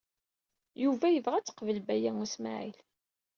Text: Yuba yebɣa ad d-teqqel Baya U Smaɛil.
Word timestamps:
Yuba 0.83 1.07
yebɣa 1.09 1.35
ad 1.37 1.43
d-teqqel 1.45 1.79
Baya 1.87 2.11
U 2.23 2.25
Smaɛil. 2.33 2.77